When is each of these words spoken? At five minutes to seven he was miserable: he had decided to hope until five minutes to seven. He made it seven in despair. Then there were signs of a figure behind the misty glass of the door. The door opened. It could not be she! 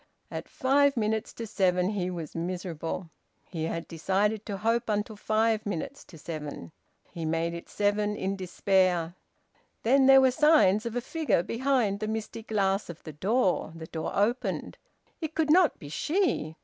At 0.31 0.49
five 0.49 0.97
minutes 0.97 1.31
to 1.33 1.45
seven 1.45 1.91
he 1.91 2.09
was 2.09 2.33
miserable: 2.35 3.11
he 3.47 3.65
had 3.65 3.87
decided 3.87 4.47
to 4.47 4.57
hope 4.57 4.89
until 4.89 5.15
five 5.15 5.63
minutes 5.63 6.03
to 6.05 6.17
seven. 6.17 6.71
He 7.11 7.23
made 7.23 7.53
it 7.53 7.69
seven 7.69 8.15
in 8.15 8.35
despair. 8.35 9.13
Then 9.83 10.07
there 10.07 10.19
were 10.21 10.31
signs 10.31 10.87
of 10.87 10.95
a 10.95 11.01
figure 11.01 11.43
behind 11.43 11.99
the 11.99 12.07
misty 12.07 12.41
glass 12.41 12.89
of 12.89 13.03
the 13.03 13.13
door. 13.13 13.73
The 13.75 13.85
door 13.85 14.11
opened. 14.15 14.79
It 15.21 15.35
could 15.35 15.51
not 15.51 15.77
be 15.77 15.87
she! 15.89 16.55